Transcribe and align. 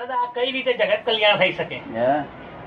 દાદા 0.00 0.28
કઈ 0.34 0.52
રીતે 0.52 0.72
જગત 0.72 1.00
કલ્યાણ 1.06 1.40
થઈ 1.40 1.52
શકે? 1.52 1.78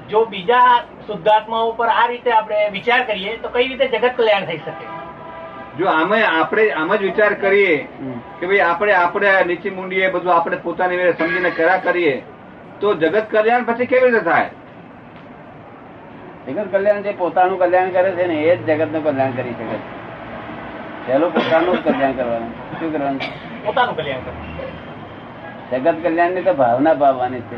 જો 0.10 0.20
બીજા 0.26 0.73
શુદ્ધાત્મા 1.07 1.62
ઉપર 1.70 1.88
આ 1.94 2.07
રીતે 2.07 2.31
આપણે 2.31 2.59
વિચાર 2.75 2.99
કરીએ 3.07 3.31
તો 3.46 3.49
કઈ 3.56 3.67
રીતે 3.70 3.88
જગત 3.94 4.12
કલ્યાણ 4.17 4.46
થઈ 4.49 4.57
શકે? 4.57 4.86
જો 5.79 5.88
આમે 5.93 6.19
આપણે 6.25 6.65
આમ 6.81 6.93
જ 6.96 6.99
વિચાર 7.01 7.33
કરીએ 7.46 7.77
કે 8.39 8.46
ભાઈ 8.46 8.59
આપણે 8.65 8.93
આપણે 8.97 9.31
નીચે 9.51 9.69
મૂંડીએ 9.77 10.11
બધું 10.17 10.35
આપણે 10.35 10.57
પોતાની 10.67 10.99
રીતે 11.01 11.23
સમજીને 11.23 11.51
કર્યા 11.51 11.79
કરીએ 11.88 12.13
તો 12.81 12.94
જગત 12.96 13.26
કલ્યાણ 13.34 13.65
પછી 13.65 13.90
કેવી 13.94 14.12
રીતે 14.12 14.24
થાય? 14.29 14.50
જગત 16.48 16.68
કલ્યાણ 16.72 17.04
જે 17.10 17.18
પોતાનું 17.24 17.60
કલ્યાણ 17.60 17.98
કરે 17.98 18.16
છે 18.22 18.30
ને 18.34 18.40
એ 18.44 18.56
જ 18.58 18.72
જગતનું 18.72 19.04
કલ્યાણ 19.10 19.38
કરી 19.42 19.58
શકે 19.60 19.66
છે. 19.74 19.78
પેલું 21.08 21.34
પોતાનું 21.34 21.76
જ 21.78 21.84
કલ્યાણ 21.90 22.16
કરવાનું. 22.22 22.52
શું 22.80 22.90
કરવાનું? 22.94 23.22
પોતાનું 23.66 23.96
કલ્યાણ 23.96 24.22
કરે 24.22 24.34
જગત 25.71 25.95
કલ્યાણની 26.04 26.41
તો 26.41 26.54
ભાવના 26.54 26.93
ભાવવાની 26.93 27.39
છે. 27.39 27.57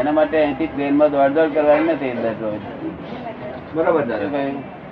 એના 0.00 0.12
માટે 0.12 0.36
અહીંથી 0.42 0.66
ટ્રેનમાં 0.66 1.10
દોડ 1.10 1.32
દોડ 1.32 1.54
કરવાની 1.54 1.84
નથી 1.84 2.10
અંદર 2.10 2.34
રોજ. 2.40 2.60
બરાબર? 3.74 4.02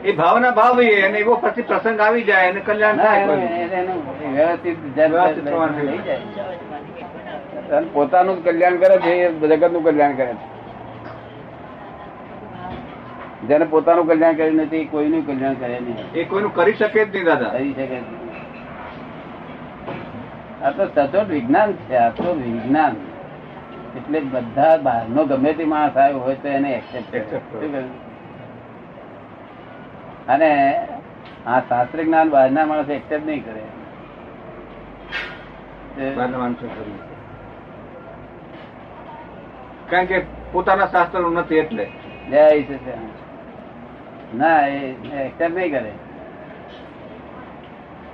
એ 0.04 0.12
ભાવના 0.12 0.50
ભાવ 0.50 0.78
અને 0.78 1.18
એવો 1.18 1.34
પછી 1.34 1.62
પ્રસંગ 1.62 2.00
આવી 2.00 2.22
જાય 2.22 2.50
અને 2.50 2.60
કલ્યાણ 2.60 2.96
થાય 2.96 3.28
પોતાનું 7.92 8.44
કલ્યાણ 8.44 8.76
કરે 8.76 8.96
છે 8.98 9.10
એ 9.10 9.28
જગતનું 9.32 9.84
કલ્યાણ 9.84 10.12
કરે 10.12 10.32
છે. 10.32 10.52
જેને 13.48 13.64
પોતાનું 13.64 14.06
કલ્યાણ 14.08 14.34
કર્યું 14.34 14.56
નથી 14.56 14.84
કોઈનું 14.84 15.26
કલ્યાણ 15.26 15.54
કરે 15.54 15.78
નહીં. 15.80 16.12
એ 16.14 16.24
કોઈનું 16.24 16.54
કરી 16.54 16.72
શકે 16.72 17.04
જ 17.04 17.14
નહીં 17.14 17.24
દાદા. 17.24 17.48
કરી 17.48 17.72
શકે. 17.72 17.98
આ 20.64 20.70
તો 20.70 20.84
સચોટ 20.86 21.28
વિજ્ઞાન 21.28 21.70
છે 21.72 21.96
આ 21.96 22.10
તો 22.10 22.34
વિજ્ઞાન. 22.34 22.94
એટલે 23.96 24.18
બધા 24.32 24.76
બહારનો 24.76 25.22
ગમે 25.30 25.50
તે 25.54 25.64
માણસ 25.64 25.96
આવ્યો 25.96 26.20
હોય 26.26 26.36
તો 26.42 26.48
એને 26.48 26.70
એક્સેપ્ટ 26.74 27.14
અને 30.28 30.50
આ 31.46 31.60
શાસ્ત્ર 31.68 31.98
જ્ઞાન 32.04 32.30
બહારના 32.30 32.66
માણસ 32.66 32.90
એક્સેપ્ટ 32.90 33.26
નહીં 33.26 33.42
કરે. 33.44 33.62
કારણ 39.90 40.06
કે 40.06 40.16
પોતાના 40.52 40.92
શાસ્ત્ર 40.94 41.20
નથી 41.20 41.60
એટલે. 41.64 41.84
ના 44.34 44.60
એ 44.66 44.78
એક્સેપ્ટ 45.26 45.56
નહીં 45.56 45.70
કરે. 45.70 45.92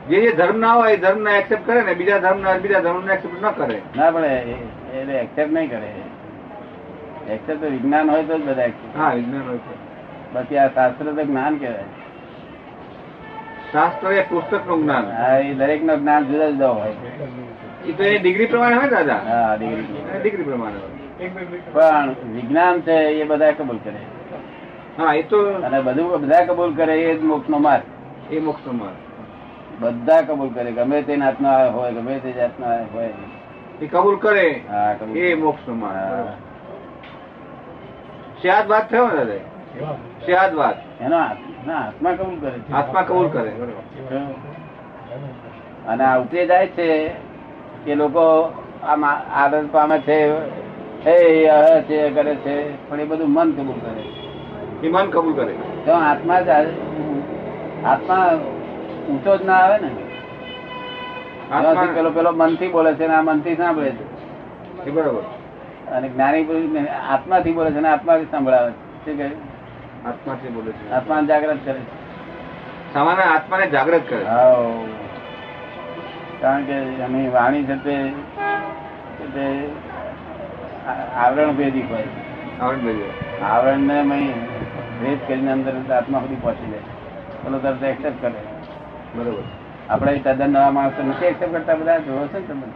જે 0.09 0.21
જે 0.21 0.33
ધર્મ 0.33 0.59
ના 0.59 0.73
હોય 0.73 0.93
એ 0.93 0.97
ધર્મ 0.97 1.23
ના 1.23 1.31
એક્સેપ્ટ 1.31 1.67
કરે 1.67 1.83
ને 1.83 1.95
બીજા 1.95 2.19
ધર્મ 2.19 2.41
ના 2.41 2.59
બીજા 2.59 2.81
ધર્મ 2.81 3.05
ને 3.05 3.13
એક્સેપ્ટ 3.13 3.41
ના 3.41 3.51
કરે. 3.51 3.83
ના 3.97 4.11
પડે 4.11 4.57
એટલે 4.95 5.21
એક્સેપ્ટ 5.21 5.53
નહીં 5.53 5.69
કરે. 5.69 5.89
એક્સેપ્ટ 7.29 7.61
તો 7.61 7.71
વિજ્ઞાન 7.71 8.11
હોય 8.11 8.23
તો 8.23 8.39
જ 8.39 8.43
બધા 8.43 8.71
હા 8.97 9.15
વિજ્ઞાન 9.15 9.43
હોય 9.43 9.57
તો. 9.57 9.75
બાકી 10.35 10.59
આ 10.59 10.69
શાસ્ત્ર 10.69 11.05
તો 11.05 11.25
જ્ઞાન 11.25 11.59
કહેવાય. 11.59 11.85
શાસ્ત્ર 13.73 14.13
એ 14.13 14.23
પુસ્તકનું 14.23 14.83
જ્ઞાન. 14.83 15.05
હા 15.05 15.39
એ 15.39 15.55
દરેકનું 15.55 15.99
જ્ઞાન 15.99 16.25
જુદા 16.25 16.51
જુદા 16.51 16.69
હોય. 16.69 16.95
એ 17.87 17.93
તો 17.93 18.03
એ 18.03 18.19
ડિગ્રી 18.19 18.47
પ્રમાણે 18.47 18.77
હોય 18.77 18.91
દાદા? 18.91 19.21
હા 19.27 19.57
ડિગ્રી 19.57 19.87
ડિગ્રી 20.21 20.43
પ્રમાણે 20.43 20.79
હોય. 20.79 20.99
પણ 21.73 22.15
વિજ્ઞાન 22.35 22.81
છે 22.81 22.93
એ 22.93 23.25
બધા 23.25 23.53
કબૂલ 23.53 23.79
કરે. 23.85 24.01
હા 24.99 25.15
એ 25.15 25.23
તો 25.23 25.55
અને 25.55 25.81
બધું 25.81 26.21
બધા 26.21 26.45
કબૂલ 26.45 26.75
કરે 26.75 27.03
એ 27.03 27.19
જ 27.19 27.23
મોક્ષ 27.23 27.49
નો 27.49 27.59
માર્ગ. 27.59 27.83
એ 28.31 28.41
મોક્ષ 28.41 28.67
નો 28.67 28.73
માર્ગ. 28.73 29.08
બધા 29.81 30.23
કબૂલ 30.23 30.51
કરે. 30.55 30.73
ગમે 30.73 31.03
તે 31.03 31.17
નાતનો 31.17 31.49
આવ્યો 31.49 31.73
હોય 31.73 31.93
ગમે 31.93 32.19
તે 32.19 32.33
જાતનો 32.33 32.67
આવ્યો 32.67 32.87
હોય. 32.95 33.13
એ 33.83 33.87
કબૂલ 33.87 34.17
કરે? 34.17 34.65
એ 35.15 35.35
મોક્ષ. 35.35 35.65
શિયાદ 38.43 38.67
વાત 38.69 38.91
થયો 38.91 39.07
ને 39.09 39.17
દાદા? 39.17 39.95
શિયાદ 40.25 40.55
વાત? 40.55 40.77
એનો 41.01 41.17
આત્મા 41.19 42.13
કબૂલ 42.13 42.39
કરે 42.41 42.75
આત્મા 42.75 43.03
કબૂલ 43.03 43.29
કરે. 43.29 43.53
અને 45.89 46.05
આવતે 46.05 46.47
જાય 46.47 46.67
છે 46.67 46.89
કે 47.85 47.95
લોકો 47.95 48.25
આમ 48.83 49.05
આદત 49.05 49.69
પામે 49.73 49.99
છે 49.99 50.19
હે 51.07 51.17
અહ 51.47 51.81
છે 51.83 52.11
કરે 52.11 52.35
છે 52.35 52.55
પણ 52.89 53.01
એ 53.01 53.05
બધું 53.05 53.31
મન 53.33 53.53
કબૂલ 53.53 53.79
કરે 53.81 54.03
એ 54.83 54.91
મન 54.91 55.11
કબૂલ 55.11 55.35
કરે. 55.35 55.55
તો 55.87 55.93
આત્મા 55.93 56.41
જ 56.41 56.49
આત્મા 57.85 58.39
ઊંચો 59.09 59.37
જ 59.37 59.43
ના 59.45 59.59
આવે 59.65 59.77
ને. 59.85 59.91
પેલો 61.97 62.11
પેલો 62.11 62.31
મનથી 62.33 62.69
બોલે 62.69 62.91
છે 62.95 63.07
ને 63.07 63.15
આ 63.15 63.23
મનથી 63.23 63.57
સાંભળે 63.57 63.91
છે. 63.91 64.91
બરોબર. 64.97 65.25
અને 65.95 66.09
જ્ઞાની 66.09 66.45
પુરુષ 66.45 66.89
આત્માથી 67.13 67.53
બોલે 67.53 67.71
છે 67.71 67.81
ને 67.81 67.89
આત્માથી 67.89 68.29
સંભળાવે 68.33 68.73
છે. 69.05 69.13
કે 69.19 69.29
આત્માથી 70.09 70.53
બોલે 70.57 70.71
છે. 70.73 70.85
આત્મા 70.93 71.21
જાગ્રત 71.31 71.61
કરે 71.65 71.81
છે. 71.81 71.97
સામાન્ય 72.95 73.25
આત્માને 73.37 73.67
જાગૃત 73.71 74.05
કરે 74.09 74.25
હા 74.25 74.67
કારણ 76.43 76.65
કે 76.65 76.77
એની 77.07 77.29
વાણી 77.29 77.65
છે 77.69 77.77
તે 77.85 77.97
તે 79.35 79.47
આવરણ 81.17 81.57
ભેદી 81.57 81.87
હોય. 81.91 82.09
આવરણ 82.61 82.85
ભેદી 82.85 83.11
આવરણ 83.53 83.89
ને 83.89 84.21
ભેદ 85.01 85.19
કરીને 85.27 85.51
અંદર 85.53 85.75
આત્મા 85.99 86.21
સુધી 86.21 86.41
પહોંચી 86.45 86.71
જાય. 86.71 86.87
પેલો 87.43 87.59
તરત 87.59 87.83
એક્સેપ્ટ 87.93 88.21
કરે. 88.21 88.41
બરોબર. 89.15 89.43
આપણે 89.89 90.19
તદ્દન 90.19 90.51
નવા 90.51 90.71
માણસો 90.71 91.03
નથી 91.03 91.25
એક્સેપ્ટ 91.27 91.53
કરતા 91.53 91.75
બધા 91.75 91.99
જોવો 91.99 92.27
છો 92.27 92.39
ને 92.39 92.47
તમે? 92.47 92.67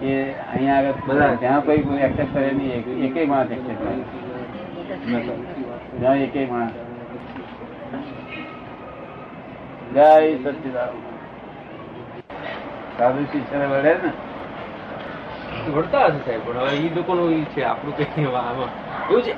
કે 0.00 0.32
અહીંયા 0.32 0.78
આગળ 0.78 0.92
બધા. 1.06 1.34
ત્યાં 1.34 1.64
કોઈ 1.64 1.76
એક્સેપ્ટ 1.76 2.34
કરે 2.34 2.50
નહીં 2.50 2.72
એક- 2.72 2.90
એકેય 2.90 3.26
માણસ 3.26 3.50
એક્સેપ્ટ 3.50 3.82
કરે 3.82 3.94
જ્યાં 5.98 6.16
એકેય 6.16 6.46
માણસ. 6.46 6.70
જય 9.94 10.36
સચિદાન 10.36 10.88
સાધુ 12.98 13.24
શિષ્ય 13.24 13.56
વળે 13.56 13.94
ને? 13.94 14.10
વળતા 15.70 16.06
હશે 16.06 16.24
સાહેબ 16.24 16.40
પણ 16.46 16.58
હવે 16.58 16.76
એ 16.76 16.94
લોકોનું 16.94 17.44
છે 17.44 17.62
આપણું 17.62 17.96
કઈ 17.96 18.24
આમાં 18.24 19.10
એવું 19.10 19.22
છે 19.22 19.34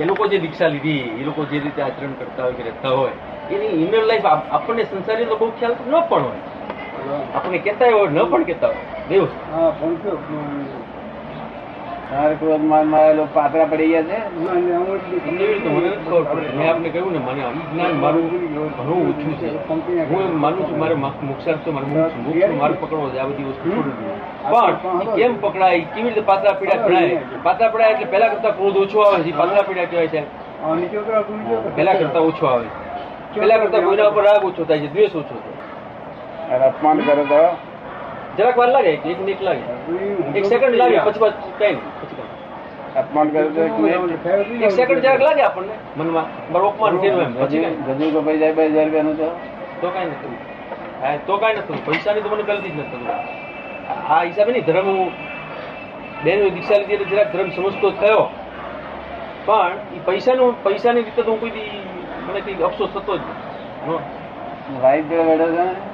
એ 0.00 0.04
લોકો 0.04 0.26
જે 0.26 0.38
દીક્ષા 0.38 0.66
લીધી 0.66 0.98
એ 0.98 1.24
લોકો 1.24 1.44
જે 1.44 1.58
રીતે 1.58 1.82
આચરણ 1.82 2.12
કરતા 2.12 2.42
હોય 2.44 2.52
કે 2.52 2.62
રહેતા 2.62 2.88
હોય 2.88 3.10
એની 3.50 3.72
ઇનર 3.84 4.04
લાઈફ 4.06 4.26
આપણને 4.28 4.84
સંસારી 4.84 5.28
બહુ 5.32 5.46
ખ્યાલ 5.58 5.74
ન 5.86 5.94
પણ 6.10 6.24
હોય. 6.24 6.40
આપણે 7.34 7.58
કેતા 7.58 7.90
હોય 7.92 8.10
ન 8.10 8.18
પણ 8.30 8.44
કેતા 8.44 8.70
હોય. 8.70 8.82
એવું 9.10 9.30
હા 9.52 9.70
પહોંચ્યો 9.80 10.16
તારે 12.10 12.34
ક્રોધ 12.34 12.62
માનમાં 12.64 13.18
પાતળા 13.34 13.66
પડી 13.66 13.88
ગયા 13.88 14.04
છે? 14.04 14.18
મેં 16.54 16.68
આપને 16.68 16.88
કહ્યું 16.90 17.12
ને 17.12 17.20
મને 17.20 17.42
ઈ 17.80 17.96
મારું 18.02 18.24
ઘણું 18.28 19.02
ઓછું 19.10 19.32
છે. 19.40 19.48
હું 20.04 20.20
એમ 20.22 20.34
માનું 20.40 20.62
છું 20.68 20.78
મારે 20.78 20.94
મોક્ષાર્થ 20.94 21.62
તો 21.64 21.70
મારે 21.72 21.86
મારે 22.54 22.74
પકડવો 22.74 23.06
છે 23.12 23.18
આ 23.18 23.26
બધી 23.26 23.46
વસ્તુ 23.50 23.68
પણ 24.44 25.14
કેમ 25.16 25.32
પકડાય? 25.42 25.78
કેવી 25.94 26.08
રીતે 26.08 26.22
પાતળા 26.22 26.54
પીડા 26.54 26.80
પડાય 26.84 27.20
પાતળા 27.44 27.70
પડાય 27.70 27.92
એટલે 27.92 28.06
પહેલા 28.06 28.30
કરતા 28.30 28.52
ક્રોધ 28.52 28.78
ઓછો 28.78 28.98
આવે 29.02 29.22
છે 29.22 29.28
ઈ 29.28 29.38
પાતળા 29.40 29.62
પીડા 29.62 29.86
કહેવાય 29.86 30.08
છે. 30.08 30.20
પહેલા 31.76 31.94
કરતા 31.94 32.22
ઓછો 32.22 32.44
આવે 32.46 32.66
છે. 32.66 32.87
પહેલા 33.34 33.58
કરતા 33.62 33.82
કોઈના 33.86 34.08
ઉપર 34.10 34.24
રાગ 34.28 34.44
ઓછો 34.50 34.64
થાય 34.64 34.80
છે 34.80 34.88
દ્વેષ 34.94 35.14
ઓછો 35.20 35.34
થાય. 35.42 35.56
અને 36.52 36.64
અપમાન 36.70 36.98
કરે 37.06 37.24
તો? 37.32 37.40
જરાક 38.38 38.56
વાર 38.60 38.70
લાગે 38.76 38.90
એક 38.94 39.04
મિનિટ 39.20 39.40
લાગે. 39.48 39.64
એક 40.38 40.44
સેકન્ડ 40.50 40.76
લાગે 40.80 40.98
પછી 41.06 41.20
પછી 41.22 41.52
કઈ 41.58 41.72
નહીં. 41.72 41.82
અપમાન 43.02 43.30
કરે 43.30 43.44
તો 43.54 43.60
એક 43.66 43.72
એક 44.64 44.72
સેકન્ડ 44.78 45.02
જરાક 45.06 45.22
લાગે 45.28 45.42
આપણને. 45.48 45.76
મનમાં 45.96 46.26
મારું 46.52 46.68
અપમાન 46.72 46.92
એમ. 47.04 47.34
પછી 47.42 47.64
ગજુ 47.86 47.94
ગજુ 47.98 48.20
કપાઈ 48.20 48.38
જાય 48.42 48.54
બે 48.58 48.68
હજાર 48.74 48.84
રૂપિયાનું 48.86 49.16
તો. 49.20 49.28
તો 49.80 49.90
કઈ 49.94 50.06
નથી 50.10 50.38
હા 51.02 51.16
તો 51.26 51.38
કઈ 51.42 51.54
નથી 51.58 51.82
પૈસાની 51.86 52.22
તો 52.22 52.28
મને 52.28 52.42
ગલતી 52.48 52.70
જ 52.70 52.78
નથી 52.80 53.06
આ 54.10 54.22
હિસાબે 54.24 54.50
નહીં 54.52 54.66
ધર્મ 54.68 54.86
હું 54.86 55.12
બેન 56.24 56.38
દીક્ષા 56.54 56.78
લીધી 56.80 56.96
એટલે 56.96 57.10
જરાક 57.12 57.28
ધર્મ 57.32 57.50
સમજતો 57.56 57.90
થયો. 58.00 58.24
પણ 59.46 59.72
એ 59.96 60.00
પૈસાનું 60.06 60.56
પૈસાની 60.64 61.04
રીતે 61.06 61.22
તો 61.22 61.30
હું 61.30 61.40
કોઈ 61.40 61.70
મને 62.30 62.40
કઈ 62.40 62.54
અફસોસ 62.54 62.88
થતો 62.94 63.16
જ 63.16 63.20
નહીં 63.20 64.82
વાઈફ 64.82 65.04
જોડે 65.04 65.22
બેઠો 65.22 65.52
છે 65.52 65.88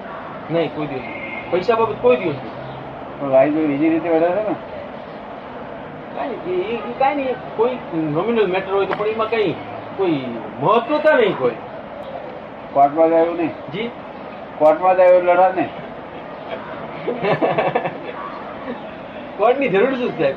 નહીં 0.52 0.76
કોઈ 0.76 0.86
દિવસ. 0.86 1.02
પૈસા 1.50 1.75
બાબત 1.75 1.94
કોઈ 2.00 2.16
દિવસ 2.16 2.36
નહીં. 2.36 3.32
વાઈફ 3.32 3.54
જોડે 3.54 3.66
બીજી 3.66 3.88
રીતે 3.88 4.08
બેઠો 4.08 4.26
છે 4.26 4.34
ને? 4.34 4.54
કાંઈ 6.16 6.28
નહીં. 6.28 6.58
એ- 6.58 6.76
એ 6.76 6.92
કાંઈ 6.98 7.14
નહીં 7.14 7.34
કોઈ 7.56 7.78
નોમિનલ 7.94 8.46
મેટર 8.46 8.72
હોય 8.72 8.86
તો 8.86 8.94
પણ 8.94 9.06
એમાં 9.06 9.31
કઈ 9.31 9.52
કોઈ 9.96 10.25
મહત્વતા 10.60 11.16
નહીં 11.16 11.38
કોઈ. 11.38 11.50
કોર્ટમાં 12.72 13.10
જાય 13.10 13.25
નહીં? 13.25 13.50
જી? 13.72 13.90
કોર્ટમાં 14.58 14.94
લડા 14.94 15.48
ને 15.48 15.69
કોર્ટની 19.38 19.69
જરૂર 19.69 19.94
શું 19.94 20.10
સાહેબ? 20.10 20.34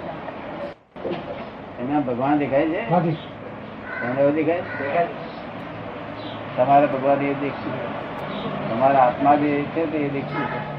એના 1.80 2.00
ભગવાન 2.00 2.38
દેખાય 2.38 2.66
છે? 2.66 2.90
દેખાય? 4.32 4.62
દેખાય 4.62 5.06
તમારા 6.58 6.86
ભગવાન 6.86 7.22
એ 7.22 7.34
દેખશું. 7.34 7.76
તમારા 8.70 9.00
આત્મા 9.00 9.36
જે 9.36 9.62
છે 9.62 9.92
તે 9.92 9.98
એ 9.98 10.10
દેખશું. 10.10 10.78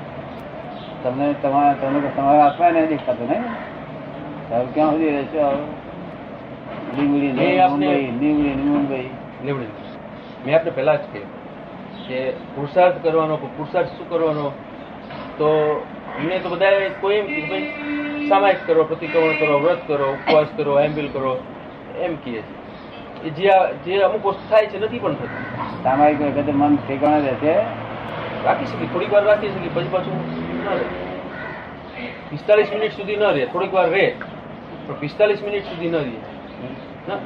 તમને 1.02 1.34
તમારા 1.42 1.72
તમને 1.72 2.00
તમારા 2.16 2.46
આત્મા 2.46 2.70
નહીં 2.70 2.86
દેખાતો 2.86 3.24
નહીં? 3.24 3.42
તમે 4.50 4.64
ક્યાં 4.74 4.90
સુધી 4.90 5.10
રહેશો 5.10 5.74
લીમડી 6.96 7.60
મુંબઈ 7.68 8.10
લીમડી 8.20 8.54
મુંબઈ 8.54 9.10
લીમડી 9.44 9.66
મેં 10.46 10.54
આપણે 10.54 10.70
પહેલા 10.70 10.94
જ 10.94 10.98
કહ્યું 10.98 11.28
કે 12.08 12.30
પુરુષાર્થ 12.30 13.02
કરવાનો 13.02 13.36
પુરુષાર્થ 13.36 13.88
શું 13.88 14.08
કરવાનો? 14.10 14.52
તો 15.38 15.48
અમને 16.18 16.38
તો 16.38 16.48
બધા 16.48 16.70
કોઈ 17.00 17.16
એમ 17.16 17.48
ભાઈ 17.48 17.72
સામાયિક 18.28 18.66
કરો 18.66 18.84
પ્રતિક્રમણ 18.84 19.32
કરો 19.40 19.58
વ્રત 19.58 19.78
કરો 19.86 20.12
ઉપવાસ 20.12 20.46
કરો 20.56 20.80
એમ્બિલ 20.80 21.08
કરો. 21.12 21.38
એમ 22.00 22.16
કહે 22.16 22.32
છે. 22.32 22.67
જે 23.24 23.50
જે 23.84 24.02
અમુક 24.04 24.24
વસ્તુ 24.24 24.44
થાય 24.50 24.66
છે 24.70 24.78
નથી 24.78 25.00
પણ 25.02 25.16
થતી. 25.16 25.44
સામાયિક 25.82 26.18
વખતે 26.20 26.52
મન 26.52 26.72
ઠેકાણે 26.86 27.20
રહેશે 27.26 27.54
રાખી 28.44 28.66
શકીએ 28.70 28.88
થોડીક 28.92 29.12
વાર 29.12 29.24
રાખી 29.24 29.52
શકીએ 29.54 29.72
પછી 29.74 29.92
પાછું 29.94 30.16
પિસ્તાલીસ 32.30 32.70
મિનિટ 32.72 32.92
સુધી 32.92 33.16
ન 33.16 33.24
રહે 33.36 33.44
થોડીક 33.52 33.72
વાર 33.72 33.88
રહે 33.90 34.06
પણ 34.86 34.98
પિસ્તાલીસ 35.00 35.42
મિનિટ 35.42 35.64
સુધી 35.70 35.90
ન 35.90 35.96
રહે. 35.96 36.16
એટલે 37.02 37.16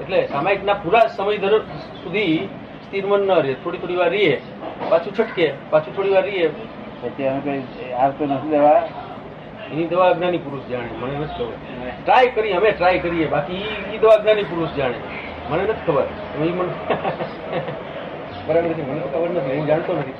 એટલે 0.00 0.28
સામાયિકના 0.28 0.78
પૂરા 0.84 1.08
સમય 1.16 1.38
દર 1.44 1.62
સુધી 2.02 2.48
સ્થિર 2.86 3.04
મન 3.06 3.22
ન 3.26 3.42
રહે 3.46 3.54
થોડી 3.62 3.80
થોડી 3.82 4.00
વાર 4.02 4.10
રહીએ 4.16 4.34
પાછું 4.90 5.12
છટકે 5.18 5.46
પાછું 5.70 5.94
થોડી 5.96 6.14
વાર 6.16 6.24
રહીએ. 6.28 6.50
પછી 7.00 7.28
અમે 7.28 7.40
કઈ 7.44 7.92
આવતો 8.02 8.22
નથી 8.26 8.50
દેવા 8.50 8.80
એની 9.72 9.88
દવા 9.92 10.10
અજ્ઞાની 10.10 10.42
પુરુષ 10.46 10.66
જાણે 10.70 10.90
મને 11.00 11.14
નથી 11.18 11.34
ખબર. 11.38 11.54
ટ્રાય 12.02 12.34
કરી 12.34 12.52
અમે 12.58 12.72
ટ્રાય 12.72 12.98
કરીએ 12.98 13.26
બાકી 13.36 13.62
એ 13.94 13.98
દવા 14.02 14.16
અજ્ઞાની 14.18 14.50
પુરુષ 14.50 14.76
જાણે. 14.80 14.98
મને 15.50 15.62
નથી 15.62 15.84
ખબર. 15.86 16.06
મને 16.38 16.50
બરાબર 18.46 18.68
નથી 18.70 18.86
મને 18.88 19.00
ખબર 19.12 19.28
નથી 19.30 19.56
હું 19.58 19.66
જાણતો 19.70 19.92
નથી. 19.98 20.16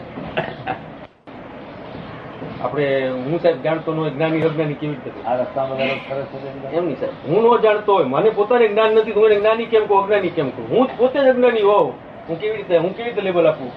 આપણે 2.64 2.86
હું 3.24 3.38
સાહેબ 3.42 3.58
જાણતો 3.64 3.90
ન 3.94 3.98
હોય 4.02 4.12
જ્ઞાની 4.16 4.42
અજ્ઞાની 4.48 4.78
કેવી 4.80 4.98
રીતે 5.04 5.20
આ 5.28 5.36
રસ્તામાં. 5.40 5.78
એમ 5.80 6.84
નહીં 6.86 6.98
સાહેબ. 7.00 7.14
હું 7.28 7.40
ન 7.42 7.62
જાણતો 7.64 7.90
હોય 7.96 8.08
મને 8.12 8.30
પોતાને 8.38 8.66
જ્ઞાન 8.68 8.90
નથી 8.98 9.14
તો 9.16 9.20
હું 9.20 9.30
એને 9.30 9.38
જ્ઞાની 9.40 9.70
કેમ 9.72 9.84
કહું 9.88 9.98
અજ્ઞાની 10.02 10.34
કેમ 10.36 10.48
કહું? 10.56 10.66
હું 10.72 10.86
પોતે 10.98 11.18
જ 11.24 11.28
અજ્ઞાની 11.32 11.66
હોઉં. 11.70 11.90
હું 12.28 12.36
કેવી 12.40 12.56
રીતે 12.60 12.74
હું 12.84 12.92
કેવી 12.96 13.08
રીતે 13.10 13.22
લેબલ 13.28 13.46
આપું? 13.46 13.70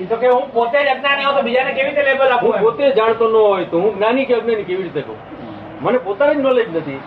એ 0.00 0.04
તો 0.10 0.16
કે 0.16 0.28
હું 0.34 0.46
પોતે 0.56 0.78
જ 0.84 0.88
અજ્ઞાની 0.96 1.24
હોઉં 1.28 1.36
તો 1.36 1.42
બીજાને 1.48 1.72
કેવી 1.78 1.90
રીતે 1.90 2.02
લેબલ 2.10 2.30
આપું 2.36 2.52
પોતે 2.66 2.84
જાણતો 2.98 3.24
ન 3.28 3.34
હોય 3.44 3.64
તો 3.72 3.76
હું 3.84 3.96
જ્ઞાની 3.96 4.26
કે 4.28 4.34
અજ્ઞાની 4.40 4.68
કેવી 4.68 4.82
રીતે 4.88 5.02
કહું? 5.08 5.18
મને 5.80 5.98
પોતાને 5.98 6.34
જ 6.34 6.36
નોલેજ 6.48 6.68
નથી. 6.76 7.00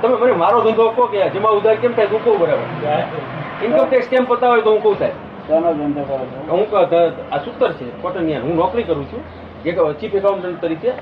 તમે 0.00 0.14
મને 0.22 0.32
મારો 0.42 0.58
ધંધો 0.66 0.84
કહો 0.96 1.04
કે 1.12 1.18
જેમાં 1.34 1.54
ઉધાર 1.58 1.76
કેમ 1.84 1.92
થાય 1.94 2.08
તો 2.08 2.16
હું 2.16 2.24
કહું 2.24 2.36
બરાબર. 2.40 2.66
ઇન્કમ 3.64 3.84
ટેક્સ 3.86 4.08
કેમ 4.08 4.24
પતા 4.32 4.50
હોય 4.52 4.62
તો 4.66 4.70
હું 4.74 4.82
કહું 4.84 4.94
સાહેબ. 5.02 5.16
શાનો 5.48 5.68
ધંધો 5.78 6.02
કરો 6.08 6.24
છો? 6.32 6.38
હું 6.50 6.64
કહું, 6.70 6.84
આ 7.32 7.40
સૂતર 7.44 7.70
છે 7.78 7.86
કોટનિયન 8.02 8.42
હું 8.48 8.54
નોકરી 8.62 8.86
કરું 8.90 9.06
છું. 9.12 9.22
એક 9.64 9.76
ચીફ 10.00 10.14
એકાઉન્ટન્ટ 10.18 10.60
તરીકે. 10.60 10.92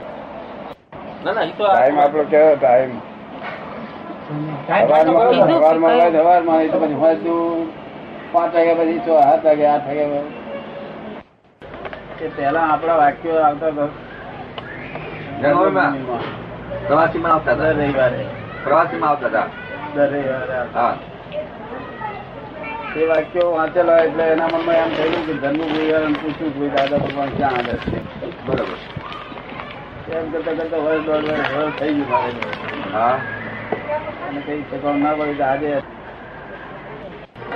ના 1.24 1.32
ના 1.32 1.44
એ 1.44 1.52
તો 1.58 1.64
ટાઈમ 1.64 1.96
આપણો 2.04 2.24
કેવો 2.32 2.50
ટાઈમ 2.60 2.92
સવારમાં 4.28 5.40
સવારમાં 5.56 5.94
હોય, 6.00 6.10
સવારમાં 6.12 6.58
તો 6.72 6.76
પછી 6.84 7.00
હોજનું 7.02 7.68
પાંચ 8.32 8.52
વાગ્યા 8.54 8.78
પછી 8.80 9.00
છ 9.00 9.08
સાત 9.08 9.42
વાગ્યા 9.48 9.74
આઠ 9.74 9.88
વાગ્યા 9.88 10.24
કે 12.18 12.26
પહેલા 12.36 12.66
આપણા 12.72 12.98
વાક્યો 13.02 13.38
આવતા 13.44 13.88
હતા 16.84 17.10
માં 17.20 17.32
આવતા 17.32 17.54
હતા 17.54 17.72
રવિવારે. 17.72 18.26
પ્રવાસીમાં 18.64 19.10
આવતા 19.10 19.28
હતા 19.28 19.48
દર 19.94 20.06
રવિવારે 20.12 20.56
હા. 20.74 20.96
એ 22.96 23.08
વાક્યો 23.08 23.52
વાંચેલા 23.56 23.98
એટલે 23.98 24.32
એના 24.32 24.48
મનમાં 24.48 24.76
એમ 24.76 24.90
થયું 24.90 25.24
કે 25.26 25.32
ધર્મ 25.34 25.56
ગુરુવારે 25.56 26.08
પૂછ્યું 26.14 26.52
કે 26.52 26.68
દાદા 26.76 26.98
ભગવાન 26.98 27.30
ક્યાં 27.30 27.56
આગળ 27.56 27.78
છે? 27.90 27.98
બરોબર. 28.46 28.76
એમ 30.10 30.30
કરતા 30.32 30.54
કરતા 30.54 30.80
વર્ષ 30.80 31.06
દોઢ 31.06 31.24
વર્ષ 31.24 31.50
વર્ષ 31.52 31.76
થઈ 31.78 31.94
ગયું 31.94 32.10
મારે. 32.10 32.32
હા. 32.92 33.16
અને 34.28 34.40
કઈ 34.40 34.62
ઠેકાણું 34.62 35.02
ના 35.02 35.14
પડે 35.14 35.34
તો 35.34 35.44
આજે 35.44 35.72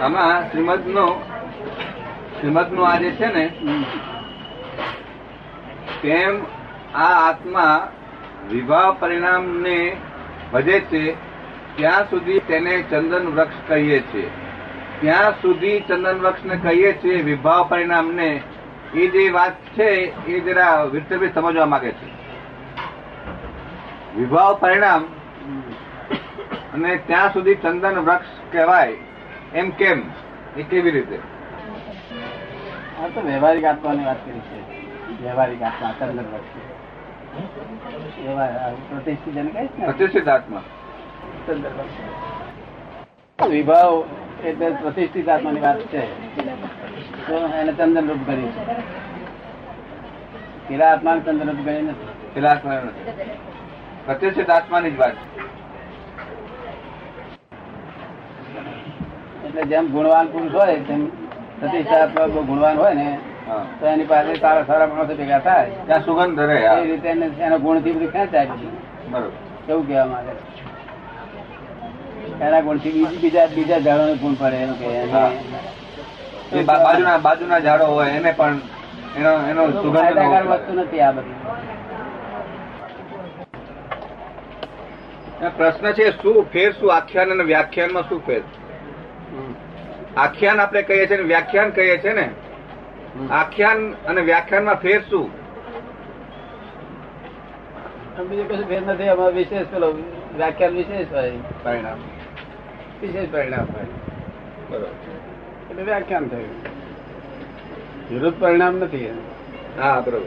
આમાં 0.02 0.50
શ્રીમદ 0.50 0.86
નો 0.86 1.06
શ્રીમદનું 2.38 2.86
આજે 2.86 3.10
છે 3.10 3.26
ને 3.26 3.44
તેમ 6.02 6.34
આ 6.94 7.14
આત્મા 7.28 7.88
વિવાહ 8.46 8.90
પરિણામને 8.90 9.96
વધે 10.52 10.80
છે, 10.80 11.12
ત્યાં 11.76 12.10
સુધી 12.10 12.38
તેને 12.38 12.82
ચંદન 12.90 13.28
વૃક્ષ 13.28 13.68
કહીએ 13.68 14.00
છીએ. 14.00 14.30
ત્યાં 15.00 15.32
સુધી 15.32 15.80
ચંદન 15.80 16.18
વૃક્ષને 16.18 16.56
કહીએ 16.56 16.92
છીએ 16.92 17.22
વિભાવ 17.22 17.68
પરિણામને. 17.68 18.42
એ 18.94 19.06
જે 19.06 19.30
વાત 19.30 19.52
છે, 19.52 20.12
એ 20.26 20.40
જરા 20.40 20.82
વિસ્તૃત 20.82 21.34
સમજવા 21.34 21.66
માંગે 21.66 21.90
છે. 21.90 22.18
વિભાવ 24.16 24.54
પરિણામ 24.54 25.04
અને 26.74 26.96
ત્યાં 26.96 27.32
સુધી 27.32 27.54
ચંદન 27.54 27.98
વૃક્ષ 27.98 28.52
કહેવાય, 28.52 28.94
એમ 29.54 29.70
કેમ? 29.70 30.02
એ 30.56 30.62
કેવી 30.62 30.90
રીતે? 30.90 31.18
આ 33.00 33.08
તો 33.08 33.20
વ્યવહારિક 33.20 33.64
આત્માની 33.64 34.04
વાત 34.04 34.26
કરી 34.26 34.40
છે. 34.40 35.22
વ્યવહારિક 35.22 35.62
આત્મા, 35.62 35.94
ચંદન 35.98 36.22
વૃક્ષ. 36.22 36.87
પ્રતિષ્ઠિત 39.84 40.28
આત્મા. 40.28 40.62
વિભાવ 43.48 44.04
એટલે 44.44 44.70
પ્રતિષ્ઠિત 44.70 45.28
આત્માની 45.28 45.60
વાત 45.60 45.80
છે. 45.80 46.02
એને 47.32 47.72
ચંદન 47.72 48.08
રૂપ 48.08 48.26
કરી 48.26 48.42
છે. 48.42 48.74
પેલા 50.68 50.92
આત્માને 50.92 51.20
ચંદન 51.20 51.50
રૂપ 51.50 51.64
કરી 51.64 51.82
નથી. 51.82 52.08
પેલા 52.34 52.50
આત્મા 52.50 52.72
નથી. 52.72 53.30
પ્રતિષ્ઠિત 54.06 54.50
આત્માની 54.50 54.90
જ 54.90 54.98
વાત 54.98 55.14
છે. 55.14 55.38
એટલે 59.46 59.62
જેમ 59.62 59.86
ગુણવાન 59.86 60.26
પુરુષ 60.26 60.54
હોય 60.54 60.80
તેમ 60.80 61.06
પ્રતિષ્ઠા 61.60 62.26
ગુણવાન 62.26 62.78
હોય 62.78 62.94
ને. 62.94 63.18
તો 63.80 63.84
એની 63.92 64.08
પાસે 64.12 64.32
સારા 64.44 64.64
સારા 64.70 64.88
માણસો 64.92 65.14
ભેગા 65.20 65.40
થાય. 65.46 65.70
ત્યાં 65.86 66.04
સુગંધ 66.06 66.40
રહે 66.48 66.56
એ 66.70 66.84
રીતે 66.90 67.08
એના 67.46 67.58
ગુણથી 67.64 67.94
બધું 67.96 68.10
ખેંચાય 68.14 68.46
બરોબર. 69.12 69.30
કેવું 69.66 69.84
કહેવા 69.88 70.08
માંગે? 70.12 70.32
એના 72.46 72.62
ગુણથી 72.66 72.92
બીજી 72.96 73.20
બીજા 73.22 73.46
બીજા 73.54 73.80
ઝાડોને 73.86 74.14
ગુણ 74.22 74.34
પડે 74.40 74.58
એમ 74.64 74.72
કે 74.80 76.64
બાજુના 76.70 77.18
બાજુના 77.26 77.60
ઝાડો 77.66 77.86
હોય 77.94 78.10
એને 78.18 78.32
પણ 78.40 78.56
એનો 79.18 79.32
એનો 79.50 79.62
સુગંધ 79.72 80.50
વસ્તુ 80.50 80.72
નથી 80.80 81.02
આ 81.06 81.12
બધું. 81.12 81.36
પ્રશ્ન 85.56 85.86
છે 85.98 86.06
શું 86.20 86.36
ફેર 86.52 86.68
શું 86.78 86.90
આખ્યાન 86.96 87.30
અને 87.36 87.44
વ્યાખ્યાનમાં 87.50 88.06
શું 88.10 88.20
ફેર? 88.28 88.42
આખ્યાન 90.24 90.60
આપણે 90.60 90.82
કહીએ 90.88 91.06
છીએ 91.10 91.26
વ્યાખ્યાન 91.32 91.72
કહીએ 91.72 91.96
છીએ 92.04 92.14
ને 92.20 92.26
આખ્યાન 93.30 93.92
અને 93.92 94.20
વ્યાખ્યાનમાં 94.20 94.74
ફેર 94.74 95.02
શું? 95.02 95.30
બીજું 98.28 98.48
કશું 98.48 98.68
ફેર 98.68 98.82
નથી 98.82 99.08
અમારે 99.08 99.34
વિશેષ 99.34 99.66
પેલો 99.66 99.92
વ્યાખ્યાન 100.36 100.72
વિશેષ 100.72 101.12
હોય. 101.12 101.32
પરિણામ. 101.62 101.98
વિશેષ 103.02 103.28
પરિણામ 103.32 103.60
હોય. 103.60 103.84
બરોબર. 104.70 104.86
એટલે 105.70 105.82
વ્યાખ્યાન 105.82 106.28
થયું. 106.28 106.50
વિરુદ્ધ 108.10 108.40
પરિણામ 108.40 108.76
નથી 108.76 109.10
હા 109.78 110.00
બરોબર. 110.00 110.26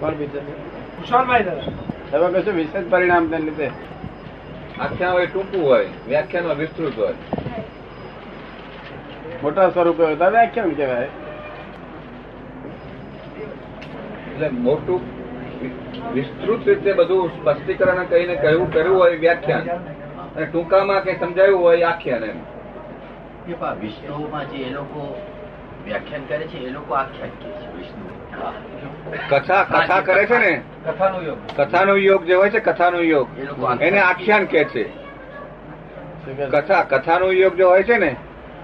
કોણ 0.00 0.14
બીજું? 0.14 0.72
કુશળભાઈ 0.96 1.42
દાદા. 1.42 1.60
હવે 2.18 2.40
કશું 2.40 2.54
વિશેષ 2.54 2.84
પરિણામ 2.90 3.28
તેને 3.28 3.44
લીધે 3.44 3.70
આખ્યાન 4.80 5.12
હોય 5.12 5.26
ટૂંકું 5.26 5.64
હોય 5.64 5.88
વ્યાખ્યાનમાં 6.08 6.56
વિસ્તૃત 6.56 6.98
હોય. 6.98 7.14
મોટા 9.44 9.68
સ્વરૂપે 9.70 10.02
હોય 10.04 10.16
તો 10.22 10.30
વ્યાખ્યાન 10.36 10.74
કહેવાય. 10.80 11.08
એટલે 14.30 14.48
મોટું 14.48 15.02
વિસ્તૃત 16.14 16.66
રીતે 16.68 16.90
બધું 16.92 17.30
સ્પષ્ટીકરણ 17.36 18.08
કહીને 18.10 18.34
કહ્યું 18.42 18.72
કર્યું 18.72 18.96
હોય 19.02 19.20
વ્યાખ્યાન 19.26 19.68
અને 20.36 20.46
ટૂંકામાં 20.46 21.02
કે 21.04 21.12
સમજાયું 21.20 21.62
હોય 21.62 21.86
આખ્યાન 21.90 22.24
એમ. 22.24 22.38
વિષ્ણુમાં 23.80 24.50
જે 24.50 24.58
એ 24.66 24.70
લોકો 24.70 25.00
વ્યાખ્યાન 25.86 26.28
કરે 26.28 26.44
છે 26.52 26.58
એ 26.66 26.70
લોકો 26.70 26.92
આખ્યાન 26.94 27.32
કહે 27.40 27.48
છે 27.60 27.68
વિષ્ણુ. 27.76 28.04
કથા 29.30 29.62
કથા 29.64 30.02
કરે 30.02 30.26
છે 30.26 30.38
ને? 30.38 30.52
કથાનો 30.86 31.18
યોગ. 31.22 31.38
કથાનો 31.56 31.94
યોગ 31.96 32.22
જે 32.26 32.34
હોય 32.34 32.50
છે 32.50 32.60
કથાનો 32.60 33.00
યોગ. 33.02 33.28
એ 33.38 33.44
લોકો 33.44 33.66
આખ્યાન 33.66 33.88
એને 33.88 34.00
આખ્યાન 34.00 34.46
કે 34.46 34.64
છે. 34.64 34.84
શું 36.24 36.36
કહે 36.36 36.44
છે? 36.44 36.50
કથા 36.54 36.82
કથાનો 36.92 37.32
યોગ 37.32 37.54
જે 37.56 37.62
હોય 37.72 37.82
છે 37.82 37.98
ને 37.98 38.16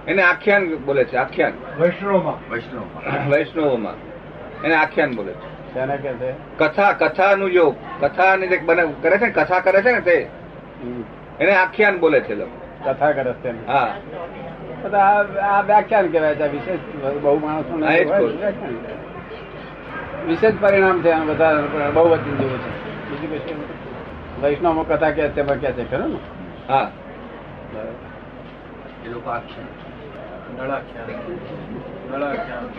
એને 0.07 0.23
આખ્યાન 0.23 0.77
બોલે 0.77 1.05
છે 1.05 1.17
આખ્યાન. 1.17 1.53
વૈષ્ણવમાં. 1.79 2.51
વૈષ્ણવ 2.51 2.83
વૈષ્ણવમાં. 3.31 3.95
એને 4.63 4.75
આખ્યાન 4.75 5.15
બોલે 5.15 5.33
છે. 5.33 5.51
કથા 6.59 6.93
કથાનું 6.93 7.49
યોગ. 7.49 7.75
કથાની 8.01 8.47
જે 8.47 8.59
બને 8.59 8.95
કરે 9.03 9.19
છે 9.19 9.27
ને 9.27 9.33
કથા 9.33 9.61
કરે 9.61 9.83
છે 9.83 9.93
ને 9.93 10.01
તે? 10.01 10.29
એને 11.41 11.55
આખ્યાન 11.55 11.99
બોલે 11.99 12.21
છે 12.21 12.35
લોકો. 12.35 12.91
કથા 12.93 13.13
કરે 13.13 13.33
છે. 13.33 13.67
હા. 13.67 13.95
બધા 14.83 14.99
આ 14.99 15.23
આ 15.59 15.61
વ્યાખ્યાન 15.61 16.09
કહેવાય 16.09 16.35
છે 16.35 16.43
આ 16.43 16.47
વિશેષ 16.47 16.79
બહુ 17.23 17.39
માણસો 17.39 18.33
જ. 18.33 18.35
વિશેષ 20.27 20.55
પરિણામ 20.61 21.03
છે 21.03 21.11
આમ 21.11 21.27
બધા 21.29 21.55
બહુ 21.95 22.09
વચન 22.09 22.37
જેવું 22.37 22.59
છે. 22.59 22.91
બીજું 23.11 23.45
કશું 23.45 24.43
વૈષ્ણવ 24.43 24.83
કથા 24.83 25.11
કે 25.11 25.29
છે 25.29 25.43
કે 25.43 25.73
છે 25.73 25.91
ખરું 25.91 26.09
ને? 26.09 26.19
હા. 26.69 26.91
એ 29.05 29.09
લોકો 29.09 29.31
આખ્યાન. 29.31 29.90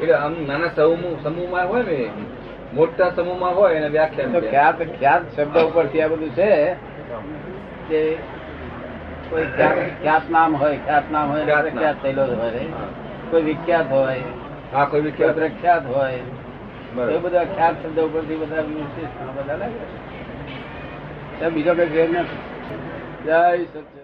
એટલે 0.02 0.14
આમ 0.14 0.34
નાના 0.48 0.70
સમૂહ 0.70 1.24
સમૂહમાં 1.24 1.68
હોય 1.70 1.84
ને 1.84 1.98
મોટા 2.74 3.10
સમૂહમાં 3.10 3.56
હોય 3.56 3.76
એને 3.76 3.88
વ્યાખ્યાન 3.88 4.42
ખ્યાત 4.50 4.80
ખ્યાત 5.00 5.24
શબ્દ 5.36 5.56
ઉપરથી 5.58 6.02
આ 6.02 6.08
બધું 6.08 6.30
છે 6.30 6.50
કે 7.90 8.02
કોઈ 9.30 9.46
ખ્યાત 9.56 9.80
ખ્યાત 10.02 10.30
નામ 10.30 10.56
હોય 10.56 10.78
ખ્યાત 10.78 11.12
નામ 11.12 11.32
હોય 11.32 11.46
ખ્યાત 11.46 11.66
એટલે 11.66 11.72
નામ. 11.72 11.80
ખ્યાત 11.80 11.98
થયેલો 12.02 12.24
હોય. 12.26 12.66
કોઈ 13.32 13.42
વિખ્યાત 13.42 13.92
હોય 13.92 14.20
હા 14.74 14.86
કોઈ 14.86 15.02
વિખ્યાત. 15.02 15.36
પ્રખ્યાત 15.36 15.86
હોય 15.86 16.20
એ 17.10 17.18
બધા 17.18 17.46
ખ્યાત 17.46 17.76
શબ્દ 17.84 18.00
ઉપરથી 18.00 18.36
બધા 18.36 18.62
વિશેષ 18.62 19.14
બધા 19.38 19.56
લાગે 19.56 21.50
બીજો 21.50 21.74
કઈ 21.74 22.08
નથી. 22.08 22.40
જય 23.26 23.40
સચિદાનંદ. 23.58 24.01